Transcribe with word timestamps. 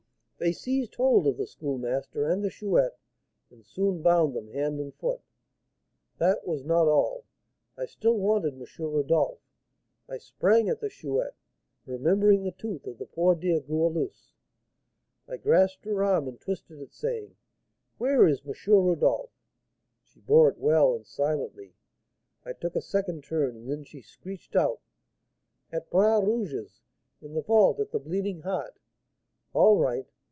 They 0.43 0.53
seized 0.53 0.95
hold 0.95 1.27
of 1.27 1.37
the 1.37 1.45
Schoolmaster 1.45 2.23
and 2.25 2.43
the 2.43 2.49
Chouette, 2.49 2.97
and 3.51 3.63
soon 3.63 4.01
bound 4.01 4.35
them 4.35 4.47
hand 4.49 4.79
and 4.79 4.91
foot. 4.95 5.21
That 6.17 6.47
was 6.47 6.63
not 6.65 6.87
all, 6.87 7.25
I 7.77 7.85
still 7.85 8.17
wanted 8.17 8.55
M. 8.55 8.65
Rodolph. 8.79 9.37
I 10.09 10.17
sprang 10.17 10.67
at 10.67 10.79
the 10.79 10.89
Chouette; 10.89 11.35
remembering 11.85 12.41
the 12.41 12.51
tooth 12.51 12.87
of 12.87 12.97
the 12.97 13.05
poor 13.05 13.35
dear 13.35 13.59
Goualeuse, 13.59 14.33
I 15.27 15.37
grasped 15.37 15.85
her 15.85 16.03
arm 16.03 16.27
and 16.27 16.41
twisted 16.41 16.81
it, 16.81 16.91
saying, 16.91 17.35
'Where 17.99 18.27
is 18.27 18.41
M. 18.43 18.51
Rodolph?' 18.67 19.43
She 20.01 20.21
bore 20.21 20.49
it 20.49 20.57
well, 20.57 20.95
and 20.95 21.05
silently. 21.05 21.75
I 22.43 22.53
took 22.53 22.75
a 22.75 22.81
second 22.81 23.23
turn, 23.23 23.55
and 23.55 23.69
then 23.69 23.83
she 23.83 24.01
screeched 24.01 24.55
out, 24.55 24.79
'At 25.71 25.91
Bras 25.91 26.23
Rouge's, 26.23 26.81
in 27.21 27.35
the 27.35 27.43
vault 27.43 27.79
at 27.79 27.91
the 27.91 27.99
Bleeding 27.99 28.41
Heart!' 28.41 28.79
All 29.53 29.77
right! 29.77 30.07